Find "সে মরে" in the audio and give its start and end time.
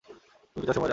0.75-0.79